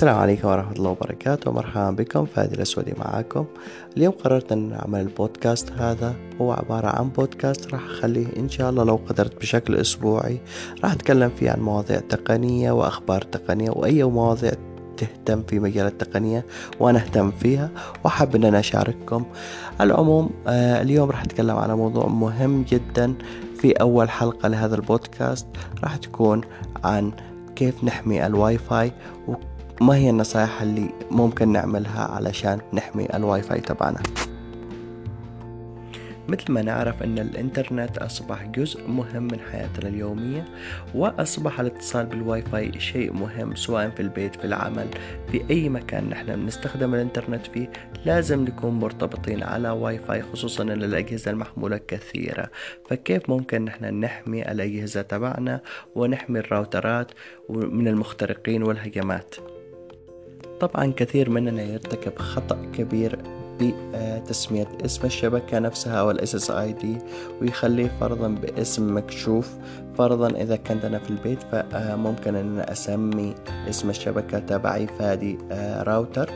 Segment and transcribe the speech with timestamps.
[0.00, 1.52] السلام عليكم ورحمة الله وبركاته.
[1.52, 2.24] مرحبا بكم.
[2.24, 3.44] فادي الأسودي معاكم.
[3.96, 6.14] اليوم قررت أن أعمل البودكاست هذا.
[6.40, 10.40] هو عبارة عن بودكاست راح أخليه إن شاء الله لو قدرت بشكل أسبوعي.
[10.84, 14.52] راح أتكلم فيه عن مواضيع تقنية وأخبار تقنية وأي مواضيع
[14.96, 16.46] تهتم في مجال التقنية
[16.80, 17.70] وأنا أهتم فيها
[18.04, 19.24] وأحب أن أنا أشارككم.
[19.80, 23.14] على العموم آه اليوم راح أتكلم على موضوع مهم جدا
[23.58, 25.46] في أول حلقة لهذا البودكاست.
[25.82, 26.40] راح تكون
[26.84, 27.12] عن
[27.56, 28.92] كيف نحمي الواي فاي
[29.80, 34.02] وما هي النصائح اللي ممكن نعملها علشان نحمي الواي فاي تبعنا؟
[36.28, 40.44] مثل ما نعرف أن الإنترنت أصبح جزء مهم من حياتنا اليومية
[40.94, 44.86] وأصبح الاتصال بالواي فاي شيء مهم سواء في البيت في العمل
[45.32, 47.70] في أي مكان نحن بنستخدم الإنترنت فيه
[48.04, 52.50] لازم نكون مرتبطين على واي فاي خصوصا أن الأجهزة المحمولة كثيرة.
[52.90, 55.60] فكيف ممكن نحن نحمي الأجهزة تبعنا
[55.94, 57.10] ونحمي الراوترات
[57.48, 59.34] من المخترقين والهجمات؟
[60.60, 63.18] طبعا كثير مننا يرتكب خطأ كبير
[63.60, 66.86] بتسمية اسم الشبكة نفسها أو ال SSID
[67.40, 69.50] ويخليه فرضا باسم مكشوف.
[69.98, 73.34] فرضا إذا كنت أنا في البيت فممكن أن أسمي
[73.68, 75.38] اسم الشبكة تبعي فادي
[75.82, 76.30] راوتر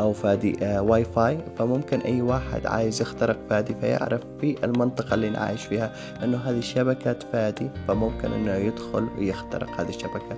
[0.00, 5.38] أو فادي واي فاي فممكن أي واحد عايز يخترق فادي فيعرف في المنطقة اللي أنا
[5.38, 5.92] عايش فيها
[6.24, 10.36] أنه هذه شبكة فادي فممكن أنه يدخل ويخترق هذه الشبكة.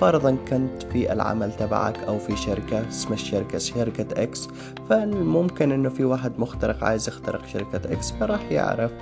[0.00, 4.48] فرضا كنت في العمل تبعك أو في شركة اسم الشركة شركة إكس
[4.90, 8.92] فالممكن إنه في واحد مخترق عايز يخترق شركة إكس فراح يعرف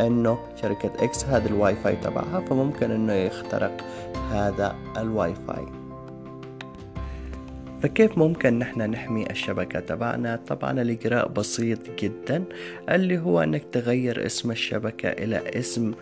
[0.00, 3.76] إنه شركة إكس هذا الواي فاي تبعها فممكن إنه يخترق
[4.30, 5.66] هذا الواي فاي.
[7.82, 12.44] فكيف ممكن نحن نحمي الشبكة تبعنا؟ طبعا الإجراء بسيط جدا
[12.88, 15.94] اللي هو أنك تغير اسم الشبكة إلى اسم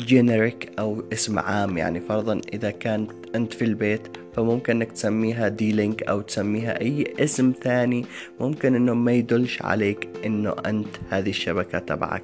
[0.00, 5.72] generic أو اسم عام يعني فرضا إذا كانت أنت في البيت فممكن إنك تسميها دي
[5.72, 8.04] لينك أو تسميها أي اسم ثاني.
[8.40, 12.22] ممكن إنه ما يدلش عليك إنه أنت هذه الشبكة تبعك.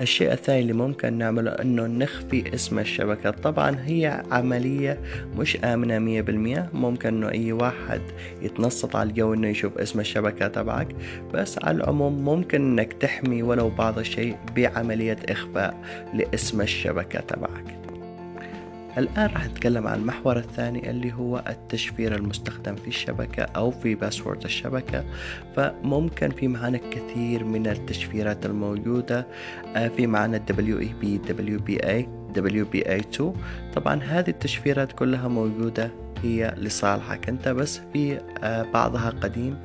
[0.00, 3.30] الشيء الثاني اللي ممكن نعمله إنه نخفي اسم الشبكة.
[3.30, 5.00] طبعا هي عملية
[5.38, 6.68] مش آمنة مية بالمية.
[6.72, 8.00] ممكن إنه أي واحد
[8.42, 10.88] يتنصت على الجو إنه يشوف اسم الشبكة تبعك.
[11.34, 15.76] بس على العموم ممكن إنك تحمي ولو بعض الشيء بعملية إخفاء
[16.14, 17.81] لاسم الشبكة تبعك.
[18.98, 24.44] الآن راح نتكلم عن المحور الثاني اللي هو التشفير المستخدم في الشبكة أو في باسورد
[24.44, 25.04] الشبكة.
[25.56, 29.26] فممكن في معنا كثير من التشفيرات الموجودة
[29.96, 32.06] في معنا WEB WBA
[32.38, 33.22] WBA2
[33.74, 35.90] طبعا هذه التشفيرات كلها موجودة
[36.22, 38.20] هي لصالحك أنت بس في
[38.74, 39.56] بعضها قديم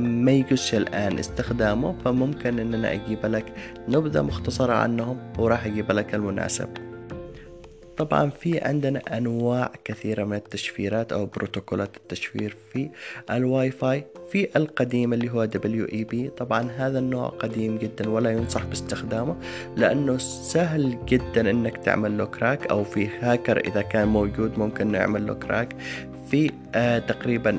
[0.00, 1.94] ما يجوز الآن استخدامه.
[2.04, 3.52] فممكن ان أنا أجيب لك
[3.88, 6.68] نبذة مختصرة عنهم وراح أجيب لك المناسب.
[7.98, 12.90] طبعا في عندنا أنواع كثيرة من التشفيرات أو بروتوكولات التشفير في
[13.30, 19.36] الواي فاي في القديم اللي هو WEP طبعا هذا النوع قديم جدا ولا ينصح باستخدامه
[19.76, 25.26] لأنه سهل جدا إنك تعمل له كراك أو في هاكر إذا كان موجود ممكن نعمل
[25.26, 25.76] له كراك
[26.30, 27.58] في آه تقريبا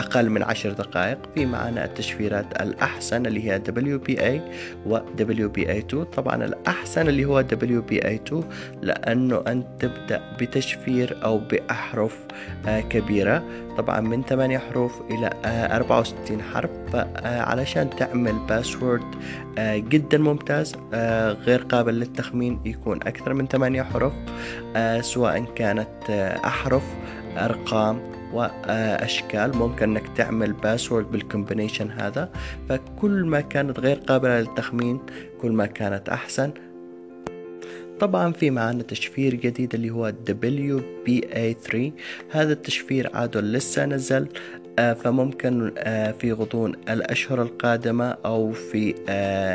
[0.00, 4.40] أقل من عشر دقائق في معنا التشفيرات الأحسن اللي هي WPA
[4.86, 8.34] و WPA2 طبعا الأحسن اللي هو WPA2
[8.82, 12.18] لأنه أنت تبدأ بتشفير أو بأحرف
[12.66, 13.42] كبيرة.
[13.78, 16.70] طبعا من 8 حروف إلى 64 حرف.
[16.92, 19.04] فعلشان تعمل باسورد
[19.60, 20.74] جدا ممتاز
[21.46, 24.12] غير قابل للتخمين يكون أكثر من 8 حروف
[25.00, 26.10] سواء كانت
[26.44, 26.82] أحرف
[27.36, 28.00] أرقام
[28.32, 29.56] وأشكال.
[29.56, 32.30] ممكن إنك تعمل password بال combination هذا.
[32.68, 35.00] فكل ما كانت غير قابلة للتخمين
[35.40, 36.52] كل ما كانت أحسن.
[38.00, 41.76] طبعا في معنا تشفير جديد اللي هو WPA3
[42.30, 44.28] هذا التشفير عاده لسه نزل
[44.76, 45.72] فممكن
[46.18, 48.94] في غضون الأشهر القادمة أو في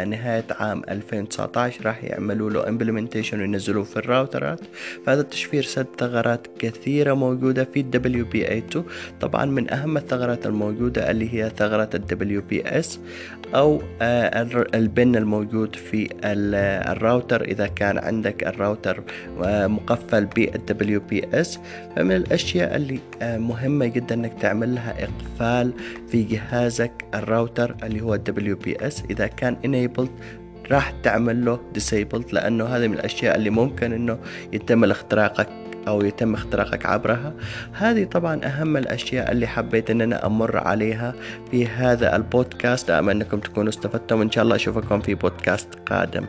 [0.10, 4.60] نهاية عام 2019 راح يعملوا له implementation وينزلوه في ال routerات.
[5.06, 8.80] فهذا التشفير سد ثغرات كثيرة موجودة في WPA2
[9.22, 12.88] طبعا من أهم الثغرات الموجودة اللي هي ثغرة ال WPS
[13.56, 13.82] أو
[14.76, 16.10] ال PIN الموجود في
[16.92, 19.04] الراوتر إذا كان عندك الراوتر
[19.68, 21.48] مقفل بال WPS
[21.96, 25.74] فمن الأشياء اللي مهمة جدا أنك تعمل لها إقفال
[26.08, 30.10] في جهازك الراوتر اللي هو WPS إذا كان enabled
[30.72, 34.18] راح تعمل له disabled لأنه هذه من الأشياء اللي ممكن أنه
[34.54, 35.50] يتم اختراقك
[35.88, 37.34] أو يتم اختراقك عبرها.
[37.74, 41.14] هذه طبعا أهم الأشياء اللي حبيت أن أنا أمر عليها
[41.52, 42.90] في هذا البودكاست.
[42.90, 44.20] أمل أنكم تكونوا استفدتم.
[44.20, 46.26] وإن شاء الله أشوفكم في بودكاست قادم.